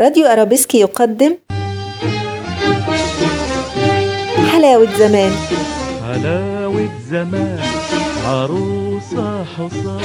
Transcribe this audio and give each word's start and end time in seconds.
راديو 0.00 0.26
أرابيسكي 0.26 0.80
يقدم 0.80 1.34
حلاوة 4.52 4.88
زمان. 4.98 5.32
حلاوة 6.08 6.88
زمان 7.10 7.60
عروسة 8.26 9.44
حصان 9.44 10.00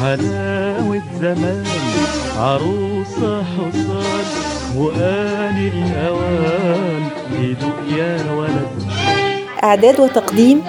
حلاوة 0.00 1.02
زمان 1.20 1.64
عروسة 2.36 3.42
حصان 3.42 4.24
وآن 4.76 5.70
الأوان 5.74 7.08
يدوق 7.40 7.98
يا 7.98 8.32
ولد. 8.32 8.70
إعداد 9.64 10.00
وتقديم 10.00 10.62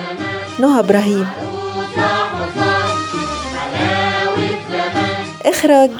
نهى 0.59 0.79
إبراهيم. 0.79 1.27
إخراج 5.45 5.91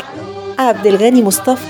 عبد 0.60 0.88
الغني 0.88 1.24
مصطفى. 1.24 1.66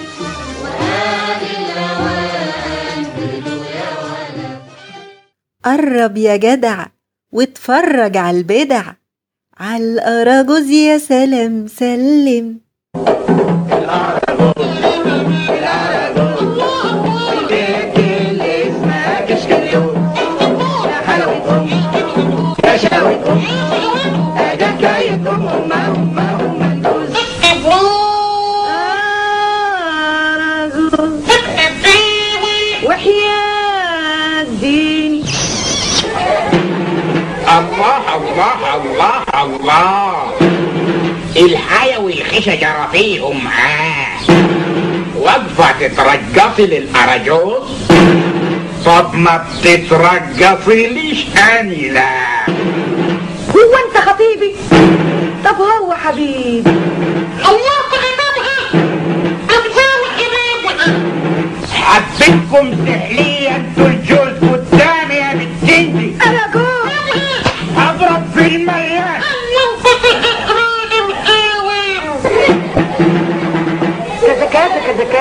قرب 5.64 6.18
يا 6.18 6.36
جدع 6.36 6.86
واتفرج 7.32 8.18
على 8.18 8.38
البدع. 8.38 8.84
على 9.60 9.84
الأراجوز 9.84 10.70
يا 10.70 10.98
سلام 10.98 11.68
سلم. 11.68 12.60
والخشة 42.42 42.56
جرافيهم 42.56 43.44
معاه 43.44 44.20
واقفة 45.16 45.72
تترجصي 45.88 46.66
للأراجوز 46.66 47.70
طب 48.86 49.16
ما 49.16 49.45
بتترجصي 49.64 50.88
ليش 50.88 51.25
أني 51.59 51.89
لا. 51.89 52.45
هو 53.56 53.73
أنت 53.86 53.97
خطيبي؟ 54.09 54.56
طب 55.45 55.56
هو 55.56 55.94
حبيبي؟ 55.94 56.69
الله 57.39 57.81
حبيتكم 61.73 62.86
سحلية 62.86 63.56
أنتوا 63.56 63.88
الجوز 63.88 64.50
قدامي 64.52 65.14
يا 65.16 65.34
بنتي. 65.34 66.16
أنا 66.25 66.47
جوز 66.53 66.92
أضرب 67.78 68.23
في 68.36 68.56
المليان 68.56 69.00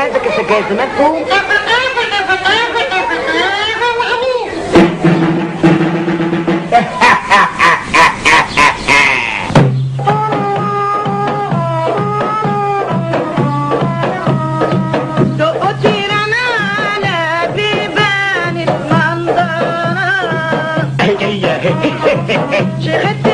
Rijden 0.00 0.32
ze 0.32 0.44
kijken 0.44 0.74
met 0.74 0.96
poel. 0.96 1.26
J'ai 22.80 23.29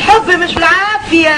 الحب 0.00 0.30
مش 0.30 0.54
بالعافية. 0.54 1.30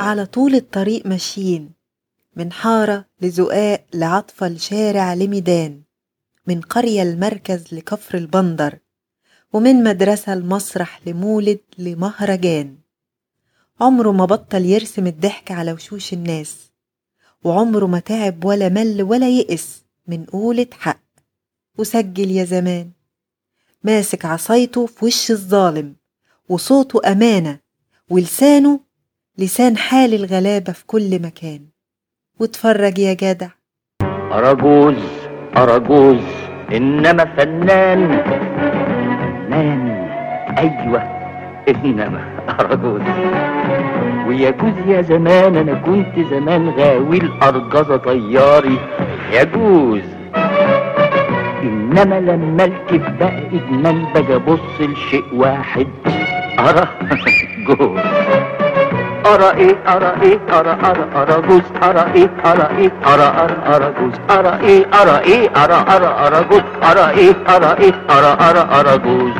على 0.00 0.26
طول 0.26 0.54
الطريق 0.54 1.06
ماشيين 1.06 1.72
من 2.36 2.52
حارة 2.52 3.04
لزقاق 3.20 3.84
لعطفة 3.94 4.48
لشارع 4.48 5.14
لميدان 5.14 5.82
من 6.46 6.60
قرية 6.60 7.02
المركز 7.02 7.74
لكفر 7.74 8.18
البندر 8.18 8.78
ومن 9.52 9.84
مدرسة 9.84 10.34
لمسرح 10.34 11.00
لمولد 11.06 11.58
لمهرجان. 11.78 12.76
عمره 13.80 14.12
ما 14.12 14.24
بطل 14.24 14.64
يرسم 14.64 15.06
الضحك 15.06 15.50
على 15.50 15.72
وشوش 15.72 16.12
الناس 16.12 16.70
وعمره 17.44 17.86
ما 17.86 17.98
تعب 17.98 18.44
ولا 18.44 18.68
مل 18.68 19.02
ولا 19.02 19.28
يئس 19.28 19.84
من 20.06 20.24
قولة 20.24 20.66
حق. 20.72 21.00
وسجل 21.78 22.30
يا 22.30 22.44
زمان. 22.44 22.90
ماسك 23.84 24.24
عصايته 24.24 24.86
في 24.86 25.04
وش 25.04 25.30
الظالم 25.30 25.94
وصوته 26.48 27.12
أمانة 27.12 27.58
ولسانه 28.10 28.80
لسان 29.38 29.76
حال 29.76 30.14
الغلابة 30.14 30.72
في 30.72 30.86
كل 30.86 31.22
مكان. 31.22 31.66
واتفرج 32.40 32.98
يا 32.98 33.14
جدع. 33.14 33.48
أراجوز 34.02 35.02
أراجوز 35.56 36.24
إنما 36.72 37.24
فنان 37.36 38.22
فنان. 38.24 38.77
أيوة 40.58 41.02
إنما 41.68 42.20
أراجوز 42.60 43.00
ويجوز 44.28 44.72
يا 44.86 45.02
زمان 45.02 45.56
أنا 45.56 45.74
كنت 45.74 46.26
زمان 46.30 46.68
غاوي 46.78 47.16
الأرجزة 47.18 47.96
طياري. 47.96 48.78
يجوز. 49.32 50.02
إنما 51.62 52.20
لما 52.20 52.64
الكب 52.64 53.18
بقى 53.18 53.42
إدمان 53.52 54.04
باجي 54.14 54.34
أبص 54.34 54.60
لشيء 54.80 55.24
واحد. 55.32 55.86
أرى 56.58 56.88
جوز. 57.68 58.00
أرى 59.26 59.50
إيه؟ 59.56 59.76
أرى 59.88 60.12
إيه؟ 60.22 60.38
أرى 60.52 60.76
أرى 60.84 61.04
أرى 61.16 61.42
جوز. 61.48 61.62
أرى 61.82 62.12
إيه؟ 62.14 62.30
أرى 62.46 62.76
إيه؟ 62.78 62.90
أرى 63.06 63.32
أرى 63.42 63.56
أرى 63.76 63.92
جوز. 64.00 64.12
أرى 64.38 64.58
إيه؟ 64.66 64.86
أرى 65.02 65.18
إيه؟ 65.24 65.48
أرى 65.64 65.84
أرى 65.96 66.06
أرى 66.26 66.44
جوز. 66.50 66.62
أرى 66.90 67.10
إيه؟ 67.10 67.34
أرى 67.56 67.76
إيه؟ 67.80 67.92
أرى 68.10 68.36
أرى 68.50 68.80
أرى 68.80 68.98
جوز. 68.98 69.32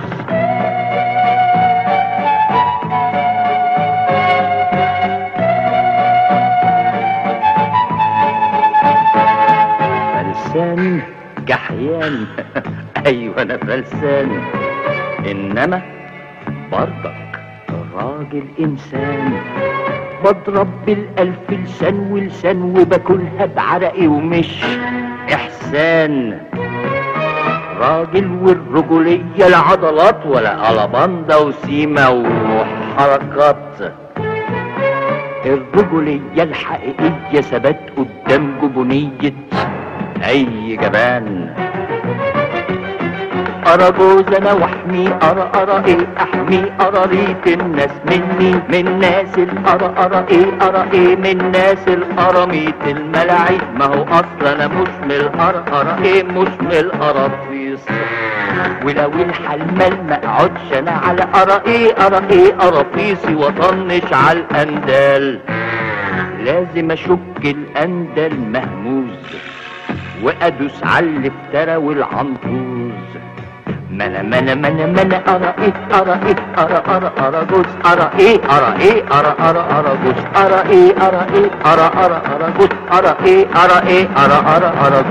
جحيان. 11.49 12.27
أيوة 13.07 13.43
أنا 13.43 13.57
فلسان 13.57 14.43
إنما 15.31 15.83
برضك 16.73 17.41
الراجل 17.69 18.45
إنسان. 18.61 19.33
بضرب 20.25 20.69
بالألف 20.87 21.51
لسان 21.51 22.13
ولسان 22.13 22.63
وباكلها 22.63 23.47
بعرقي 23.57 24.07
ومش. 24.07 24.65
إحسان. 25.35 26.39
راجل 27.81 28.39
والرجولية 28.43 29.47
العضلات 29.47 30.27
ولا 30.27 30.71
ألباندا 30.71 31.37
وسيمة 31.37 32.11
وحركات. 32.11 33.95
الرجولية 35.47 36.43
الحقيقية 36.43 37.41
ثبات 37.41 37.81
قدام 37.97 38.59
جبنية. 38.63 39.33
أي 40.27 40.77
جبان. 40.77 41.55
أرى 43.67 43.93
جوز 43.99 44.25
أنا 44.37 44.53
وأحمي 44.53 45.09
أرى 45.23 45.51
أرى 45.55 45.85
إيه 45.87 46.07
أحمي 46.21 46.65
أرى 46.81 47.03
ريت 47.07 47.61
الناس 47.61 47.91
مني 48.11 48.61
من 48.69 48.99
ناس 48.99 49.39
الأرى 49.39 49.95
أرى 49.99 50.25
إيه 50.31 50.47
أرى 50.69 50.89
إيه 50.93 51.17
من 51.17 51.51
ناس 51.51 51.89
الأراميت 51.89 52.75
الملاعين 52.87 53.61
ما 53.79 53.85
هو 53.85 54.03
أصلا 54.05 54.53
أنا 54.53 54.67
مش 54.69 54.89
من 55.05 55.11
الأرى. 55.13 55.65
أرى 55.73 56.05
إيه 56.05 56.23
مش 56.23 56.49
من 56.61 56.73
القراطيس 56.73 57.81
ولو 58.85 59.13
الحلمال 59.23 60.05
ما 60.09 60.15
أقعدش 60.25 60.73
أنا 60.79 60.91
على 60.91 61.27
أرى 61.35 61.63
إيه 61.67 61.93
أرى 62.07 62.21
إيه 62.31 62.53
قراطيسي 62.55 63.35
وأطنش 63.35 64.13
على 64.13 64.39
الأندال. 64.39 65.41
لازم 66.45 66.91
أشك 66.91 67.45
الاندل 67.45 68.37
مهموز. 68.39 69.19
وأدوس 70.23 70.85
على 70.85 71.07
الافترى 71.07 71.77
والعنطوز. 71.77 73.09
منا 73.91 74.23
منا 74.23 74.55
منا 74.55 74.87
منا 74.87 75.17
أرى 75.35 75.55
إيه؟ 75.59 75.73
أرى 76.01 76.21
إيه؟ 76.27 76.37
أرى 76.59 76.83
أرى 76.89 77.11
أرى 77.19 77.47
جوز 77.51 77.67
أرى 77.87 78.11
إيه؟ 78.19 78.39
أرى 78.57 78.71
إيه؟ 78.83 79.05
أرى 79.19 79.35
أرى 79.49 79.65
أرى 79.79 79.99
جوز 80.05 80.23
أرى 80.37 80.61
إيه؟ 80.71 80.93
أرى 81.07 81.27
إيه؟ 81.35 81.51
أرى 81.67 81.91
أرى 82.05 82.23
أرى 82.35 82.53
جوز 82.59 82.69
أرى 82.93 83.17
إيه؟ 83.25 83.47
أرى 83.65 83.89
إيه؟ 83.89 84.09
أرى 84.25 84.39
أرى 84.57 84.73
أرى 84.87 85.05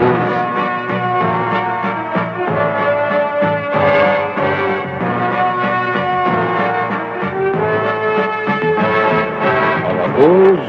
جوز 10.17 10.59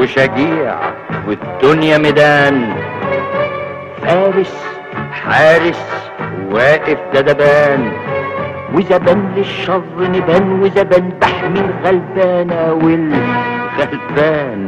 وشجيع 0.00 0.74
والدنيا 1.28 1.98
ميدان. 1.98 2.85
فارس 4.06 4.64
حارس 5.12 6.10
واقف 6.52 6.98
دبان 7.14 7.92
وزبان 8.74 9.32
للشر 9.36 9.82
نبان 10.00 10.60
وزبان 10.62 11.08
بحمي 11.20 11.60
الغلبانة 11.60 12.72
والغلبان. 12.82 14.62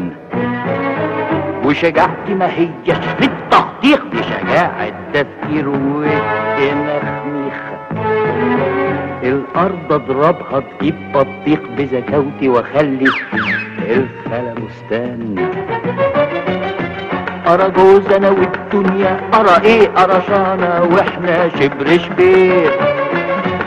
وشجاعتي 1.64 2.35
ما 2.35 2.46
هيش 2.46 2.99
للتخطيق 3.20 4.02
بشجاعة 4.12 4.93
تفكير 5.14 5.69
والتمخميخ 5.69 7.58
الأرض 9.23 9.93
أضربها 9.93 10.61
تجيب 10.61 10.94
بطيق 11.14 11.62
بزكاوتي 11.79 12.49
وأخلي 12.49 13.11
الخلا 13.91 14.55
بستان 14.55 15.49
أرى 17.48 17.70
جوز 17.70 18.12
أنا 18.12 18.30
والدنيا 18.30 19.20
أرى 19.34 19.64
إيه؟ 19.64 19.90
أرى 19.98 20.22
شانا 20.28 20.80
وإحنا 20.80 21.48
شبر 21.48 21.98
شبير. 21.98 22.70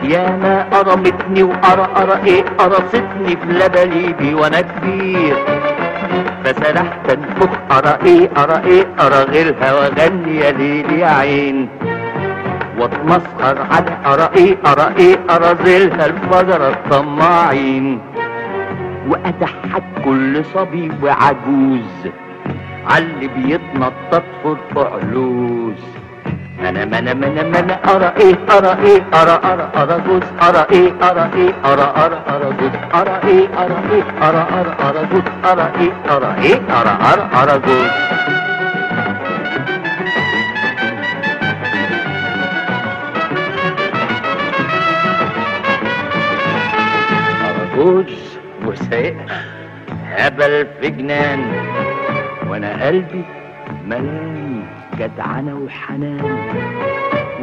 يا 0.03 0.37
ما 0.43 0.65
أرمتني 0.79 1.43
وأرى 1.43 1.87
أرى 1.97 2.21
إيه؟ 2.25 2.43
قرصتني 2.57 3.35
في 3.41 3.47
لبليبي 3.49 4.33
وأنا 4.33 4.61
كبير. 4.61 5.35
فسرحت 6.43 7.09
أنفخ 7.09 7.49
أرى 7.71 7.97
إيه؟ 8.05 8.29
أرى 8.37 8.61
إيه؟ 8.65 8.85
أرى 8.99 9.23
غيرها 9.23 9.73
وأغني 9.73 10.37
يا 10.37 10.51
ليل 10.51 10.91
يا 10.99 11.07
عين. 11.07 11.69
واتمسخر 12.79 13.57
على 13.71 13.97
أرى 14.05 14.29
إيه؟ 14.37 14.57
أرى 14.65 14.93
إيه؟ 14.97 15.15
أرى 15.29 15.55
زيلها 15.65 16.05
الفجر 16.05 16.67
الطماعين. 16.69 17.99
وأضحك 19.07 19.83
كل 20.05 20.45
صبي 20.45 20.91
وعجوز. 21.03 22.11
عاللي 22.89 23.27
بيتنطط 23.27 24.23
في 24.73 25.75
انا 26.69 26.85
منا 26.85 27.13
منا 27.13 27.43
منا 27.43 27.75
أرى 27.95 28.13
إيه 28.21 28.35
أرى 28.57 28.71
إيه 28.85 29.01
أرى 29.13 29.39
أرى 29.51 29.69
أرى 29.75 30.01
جوز. 30.07 30.23
أرى 30.41 30.65
إيه 30.71 30.93
أرى 31.09 31.29
إيه 31.35 31.53
أرى 31.65 31.87
أرى 32.03 32.19
أرى 32.29 32.49
جوز. 32.59 32.71
أرى 32.93 33.15
إيه 33.29 33.47
أرى 33.61 33.77
إيه 33.91 34.03
أرى 34.27 34.43
أرى 34.59 34.73
أرى 34.89 35.01
جوز. 35.11 35.23
أرى 35.45 35.71
إيه 35.79 35.93
أرى 36.15 36.35
إيه 36.43 36.59
أرى 36.79 36.93
أرى 37.11 37.23
أرى 37.41 37.59
جوز. 37.65 37.91
أرجوز 47.49 48.13
وسائق 48.65 49.15
هبل 50.11 50.67
في 50.81 50.89
جنان. 50.89 51.41
وأنا 52.51 52.87
قلبي 52.87 53.23
ملاني 53.87 54.61
جدعنة 54.99 55.55
وحنان. 55.65 56.39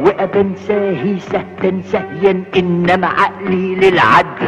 وابن 0.01 0.55
ساهي 0.55 1.19
سهتا 1.19 1.81
سهيا 1.83 2.43
إنما 2.55 3.07
عقلي 3.07 3.75
للعدل. 3.75 4.47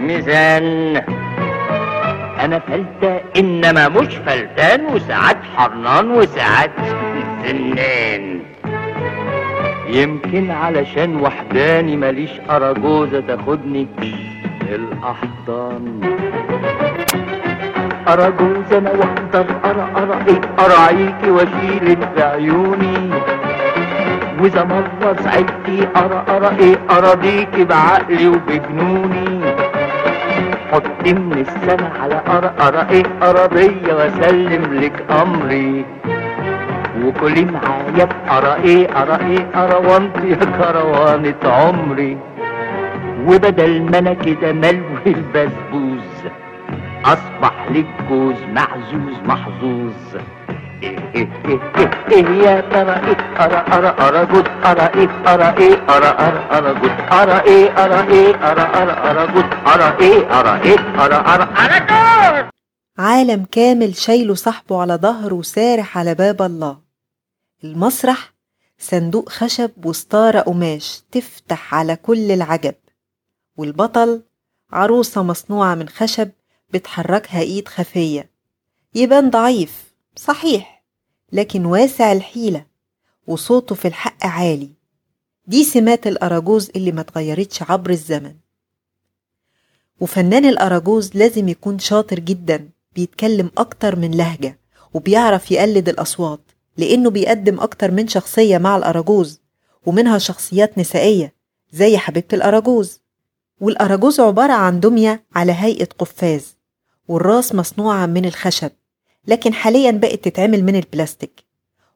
ميزان. 0.00 1.02
أنا 2.40 2.58
فلتة 2.58 3.20
إنما 3.36 3.88
مش 3.88 4.16
فلتان 4.16 4.86
وساعات 4.86 5.36
حرنان 5.56 6.10
وساعات 6.10 6.70
زنان 7.44 8.40
يمكن 9.88 10.50
علشان 10.50 11.20
وحداني 11.20 11.96
ماليش 11.96 12.30
أراجوزة 12.50 13.20
تاخدني 13.20 13.86
الأحضان. 14.62 16.00
أرى 18.08 18.32
جوز 18.40 18.72
أنا 18.72 18.90
وأقدر 18.90 19.46
أرى 19.96 20.18
إيه؟ 20.28 20.40
أراعيكي 20.64 21.30
وأشيلك 21.30 21.98
في 22.14 22.22
عيوني 22.22 23.10
وإذا 24.40 24.64
مرة 24.64 25.16
سعدتي 25.20 25.88
أرى 25.96 26.24
أرى 26.28 26.56
إيه؟ 26.58 26.76
أراضيكي 26.90 27.64
بعقلي 27.64 28.28
وبجنوني. 28.28 29.40
حطي 30.72 31.12
من 31.14 31.44
السنة 31.48 31.92
على 32.02 32.22
أرى 32.28 32.50
أرى 32.60 32.86
إيه؟ 32.90 33.04
أراضية 33.22 33.94
وأسلم 33.94 34.74
لك 34.80 35.04
أمري. 35.22 35.84
وكلي 37.04 37.44
معايا 37.44 38.04
بأرى 38.04 38.54
إيه؟ 38.64 38.88
أرى 39.02 39.16
إيه؟ 39.26 39.46
أرى 39.54 39.86
وانت 39.86 40.16
يا 40.16 40.36
كروانة 40.58 41.42
عمري. 41.44 42.16
وبدل 43.26 43.82
ما 43.82 43.98
أنا 43.98 44.12
كده 44.14 44.52
ملوي 44.52 45.06
البسبوز. 45.06 46.08
أصبح 47.12 47.68
لك 47.70 47.86
جوز 48.08 48.36
معزوز 48.42 49.16
محظوظ. 49.30 49.94
إيه 50.82 50.98
إيه 51.14 51.28
إيه 51.44 51.60
إيه 51.78 51.90
إيه 52.12 52.26
يا 52.46 52.60
ترى 52.60 52.94
إيه 53.08 53.18
أرى 53.44 53.60
أرى 53.76 53.88
أرى 54.08 54.26
جود 54.26 54.48
أرى 54.48 54.86
إيه 55.00 55.08
أرى 55.34 55.48
إيه 55.58 55.76
أرى 55.96 56.06
أرى 56.26 56.40
أرى 56.58 56.80
جود 56.80 56.90
أرى 57.12 57.40
إيه 57.40 57.84
أرى 57.84 58.12
إيه 58.12 58.34
أرى 58.50 58.60
أرى 58.82 58.92
أرى 59.10 59.32
جود 59.32 59.44
أرى 59.66 59.96
إيه 60.00 60.40
أرى 60.40 60.62
إيه 60.62 60.78
أرى 61.04 61.14
أرى 61.14 61.48
أرى 61.64 61.78
جود 61.80 62.50
عالم 62.98 63.46
كامل 63.52 63.94
شايله 63.96 64.34
صاحبه 64.34 64.80
على 64.80 64.94
ظهره 64.94 65.34
وسارح 65.34 65.98
على 65.98 66.14
باب 66.14 66.42
الله. 66.42 66.78
المسرح 67.64 68.32
صندوق 68.78 69.28
خشب 69.28 69.70
وستارة 69.86 70.40
قماش 70.40 71.02
تفتح 71.12 71.74
على 71.74 71.96
كل 71.96 72.30
العجب. 72.30 72.74
والبطل 73.56 74.22
عروسة 74.72 75.22
مصنوعة 75.22 75.74
من 75.74 75.88
خشب 75.88 76.30
بتحركها 76.70 77.40
إيد 77.40 77.68
خفية. 77.68 78.30
يبان 78.94 79.30
ضعيف 79.30 79.84
صحيح 80.16 80.84
لكن 81.32 81.64
واسع 81.66 82.12
الحيلة 82.12 82.64
وصوته 83.26 83.74
في 83.74 83.88
الحق 83.88 84.26
عالي. 84.26 84.70
دي 85.46 85.64
سمات 85.64 86.06
الأراجوز 86.06 86.70
اللي 86.76 86.92
ما 86.92 87.00
اتغيرتش 87.00 87.62
عبر 87.62 87.90
الزمن. 87.90 88.34
وفنان 90.00 90.44
الأراجوز 90.44 91.10
لازم 91.16 91.48
يكون 91.48 91.78
شاطر 91.78 92.18
جدا 92.20 92.68
بيتكلم 92.94 93.50
أكتر 93.58 93.96
من 93.96 94.10
لهجة 94.10 94.58
وبيعرف 94.94 95.50
يقلد 95.50 95.88
الأصوات 95.88 96.40
لأنه 96.76 97.10
بيقدم 97.10 97.60
أكتر 97.60 97.90
من 97.90 98.08
شخصية 98.08 98.58
مع 98.58 98.76
الأراجوز 98.76 99.40
ومنها 99.86 100.18
شخصيات 100.18 100.78
نسائية 100.78 101.34
زي 101.72 101.98
حبيبة 101.98 102.26
الأراجوز. 102.32 103.00
والأراجوز 103.60 104.20
عبارة 104.20 104.52
عن 104.52 104.80
دمية 104.80 105.24
على 105.34 105.52
هيئة 105.52 105.88
قفاز. 105.98 106.57
والراس 107.08 107.54
مصنوعة 107.54 108.06
من 108.06 108.24
الخشب 108.24 108.70
لكن 109.26 109.54
حاليا 109.54 109.90
بقت 109.90 110.24
تتعمل 110.24 110.64
من 110.64 110.76
البلاستيك. 110.76 111.44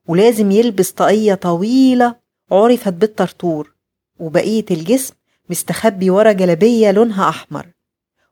ولازم 0.08 0.50
يلبس 0.50 0.90
طاقية 0.90 1.34
طويلة 1.34 2.14
عرفت 2.52 2.92
بالطرطور 2.92 3.74
وبقية 4.18 4.64
الجسم 4.70 5.14
مستخبي 5.50 6.10
ورا 6.10 6.32
جلبية 6.32 6.90
لونها 6.90 7.28
أحمر 7.28 7.66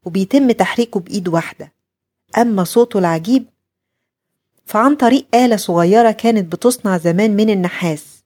وبيتم 0.05 0.51
تحريكه 0.51 1.01
بإيد 1.01 1.29
واحدة. 1.29 1.73
أما 2.39 2.65
صوته 2.65 2.99
العجيب 2.99 3.45
فعن 4.65 4.97
طريق 4.97 5.27
آلة 5.35 5.57
صغيرة 5.57 6.11
كانت 6.11 6.53
بتصنع 6.53 6.99
زمان 6.99 7.37
من 7.37 7.51
النحاس 7.51 8.25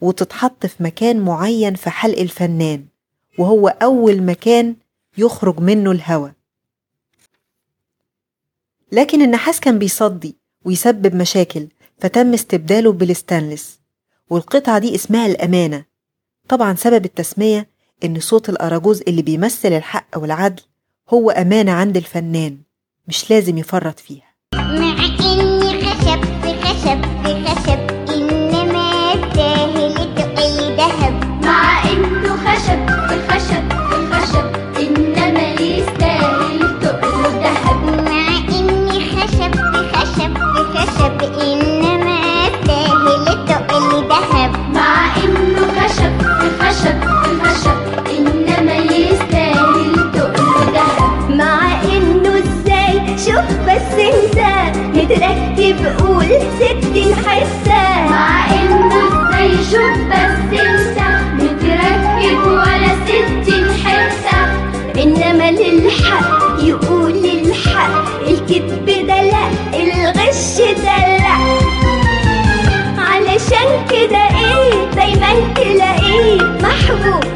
وتتحط 0.00 0.66
في 0.66 0.82
مكان 0.82 1.20
معين 1.20 1.74
في 1.74 1.90
حلق 1.90 2.18
الفنان 2.18 2.84
وهو 3.38 3.68
أول 3.68 4.22
مكان 4.22 4.76
يخرج 5.18 5.60
منه 5.60 5.90
الهواء. 5.90 6.32
لكن 8.92 9.22
النحاس 9.22 9.60
كان 9.60 9.78
بيصدي 9.78 10.36
ويسبب 10.64 11.14
مشاكل 11.14 11.68
فتم 12.00 12.32
استبداله 12.34 12.92
بالستانلس 12.92 13.80
والقطعة 14.30 14.78
دي 14.78 14.94
اسمها 14.94 15.26
الأمانة. 15.26 15.84
طبعا 16.48 16.74
سبب 16.74 17.04
التسمية 17.04 17.68
إن 18.04 18.20
صوت 18.20 18.48
الأراجوز 18.48 19.02
اللي 19.08 19.22
بيمثل 19.22 19.72
الحق 19.72 20.08
والعدل 20.16 20.62
هو 21.10 21.30
أمانة 21.30 21.72
عند 21.72 21.96
الفنان 21.96 22.58
مش 23.08 23.30
لازم 23.30 23.58
يفرط 23.58 23.98
فيها. 24.00 24.34
مع 24.54 25.04
إني 25.20 25.82
خشب 25.82 26.24
خشب 26.64 27.04
خشب 27.46 27.93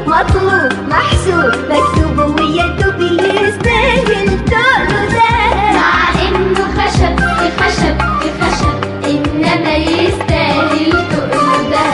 مطلوب 0.09 0.71
محسوب 0.89 1.53
مكتوب 1.69 2.39
ويدوب 2.39 3.01
يستاهل 3.01 4.45
تقله 4.45 5.05
ده 5.05 5.29
مع 5.73 6.09
انه 6.21 6.63
خشب 6.77 7.15
في 7.19 7.49
خشب 7.59 7.97
في 8.21 8.29
خشب 8.41 9.05
إنما 9.05 9.75
يستاهل 9.75 10.91
تقله 10.91 11.69
ده 11.71 11.87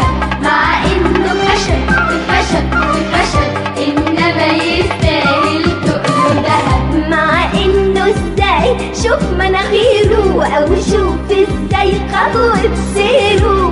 مع 0.44 0.84
انه 0.86 1.30
خشب 1.48 1.90
في 2.10 2.18
خشب 2.30 2.66
في 2.94 3.02
خشب 3.14 3.52
إنما 3.88 4.46
يستاهل 4.64 5.64
تقله 5.86 6.42
ده 6.42 7.08
مع 7.10 7.44
إنه 7.54 8.04
إزاي 8.10 8.78
شوف 9.04 9.24
مناخيره 9.40 10.46
أو 10.58 10.68
شوف 10.76 11.16
إزاي 11.32 11.94
خطوة 12.14 12.76
سيره. 12.94 13.65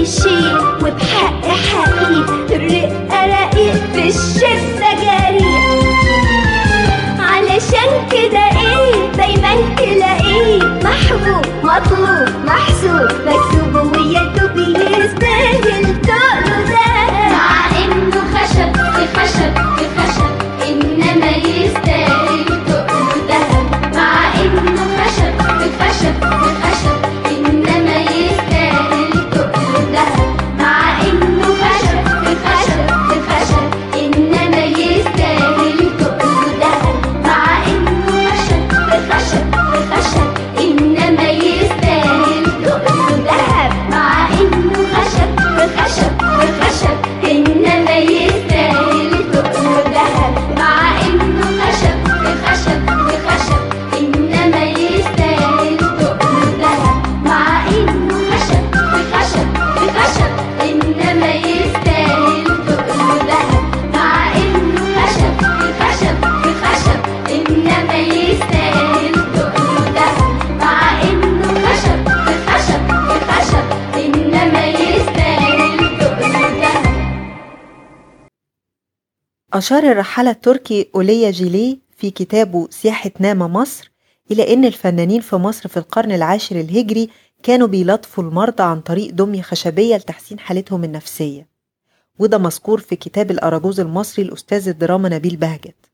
في 0.00 0.06
شيء 0.06 0.56
وبحق 0.82 1.44
حقيقي 1.48 2.56
الرقة 2.56 3.26
رقيق 3.26 3.74
في 3.92 4.08
الشدة 4.08 4.90
جريء. 5.02 5.60
علشان 7.18 8.08
كده 8.12 8.44
إيه 8.60 9.12
دايما 9.16 9.76
تلاقيه 9.76 10.58
محبوب 10.84 11.46
مطلوب 11.64 12.28
محسوب. 12.46 13.10
مكتوب 13.26 13.49
أشار 79.60 79.82
الرحالة 79.82 80.30
التركي 80.30 80.90
أوليا 80.94 81.30
جيلي 81.30 81.80
في 81.96 82.10
كتابه 82.10 82.68
سياحة 82.70 83.10
نامة 83.18 83.48
مصر 83.48 83.92
إلى 84.30 84.54
أن 84.54 84.64
الفنانين 84.64 85.20
في 85.20 85.36
مصر 85.36 85.68
في 85.68 85.76
القرن 85.76 86.12
العاشر 86.12 86.60
الهجري 86.60 87.08
كانوا 87.42 87.66
بيلطفوا 87.66 88.24
المرضى 88.24 88.62
عن 88.62 88.80
طريق 88.80 89.10
دمية 89.10 89.42
خشبية 89.42 89.96
لتحسين 89.96 90.38
حالتهم 90.38 90.84
النفسية. 90.84 91.48
وده 92.18 92.38
مذكور 92.38 92.80
في 92.80 92.96
كتاب 92.96 93.30
الأراجوز 93.30 93.80
المصري 93.80 94.24
لأستاذ 94.24 94.68
الدراما 94.68 95.08
نبيل 95.08 95.36
بهجت. 95.36 95.90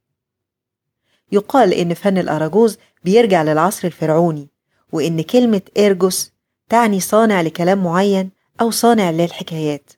يقال 1.32 1.74
إن 1.74 1.94
فن 1.94 2.18
الأراجوز 2.18 2.78
بيرجع 3.04 3.42
للعصر 3.42 3.86
الفرعوني 3.86 4.48
وإن 4.92 5.20
كلمة 5.20 5.62
إيرجوس 5.76 6.32
تعني 6.68 7.00
صانع 7.00 7.40
لكلام 7.40 7.84
معين 7.84 8.30
أو 8.60 8.70
صانع 8.70 9.10
للحكايات. 9.10 9.90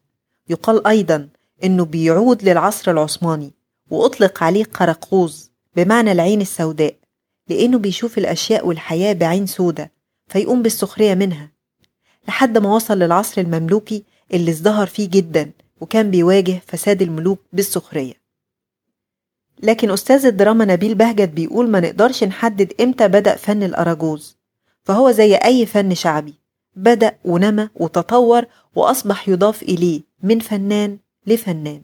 يقال 0.49 0.87
أيضا 0.87 1.29
إنه 1.65 1.85
بيعود 1.85 2.43
للعصر 2.43 2.91
العثماني 2.91 3.58
وأطلق 3.91 4.43
عليه 4.43 4.65
قرقوز 4.65 5.51
بمعنى 5.77 6.13
العين 6.13 6.41
السوداء 6.41 6.95
لأنه 7.49 7.79
بيشوف 7.79 8.19
الأشياء 8.19 8.67
والحياة 8.67 9.13
بعين 9.13 9.47
سودة 9.47 9.93
فيقوم 10.29 10.63
بالسخرية 10.63 11.15
منها. 11.15 11.53
لحد 12.29 12.59
ما 12.59 12.75
وصل 12.75 12.99
للعصر 12.99 13.41
المملوكي 13.41 14.05
اللي 14.35 14.51
ازدهر 14.51 14.87
فيه 14.87 15.09
جدا 15.09 15.51
وكان 15.81 16.11
بيواجه 16.11 16.63
فساد 16.67 17.03
الملوك 17.03 17.41
بالسخرية. 17.53 18.15
لكن 19.63 19.91
أستاذ 19.91 20.27
الدراما 20.27 20.65
نبيل 20.65 20.95
بهجت 20.95 21.29
بيقول 21.29 21.71
ما 21.71 21.81
نقدرش 21.81 22.25
نحدد 22.25 22.73
إمتى 22.81 23.09
بدأ 23.09 23.37
فن 23.37 23.63
الأراجوز 23.63 24.37
فهو 24.85 25.11
زي 25.11 25.35
أي 25.37 25.67
فن 25.67 25.95
شعبي 25.95 26.35
بدأ 26.77 27.19
ونمى 27.25 27.69
وتطور 27.75 28.45
وأصبح 28.75 29.29
يضاف 29.29 29.63
إليه 29.63 30.01
من 30.23 30.39
فنان 30.39 30.99
لفنان. 31.27 31.77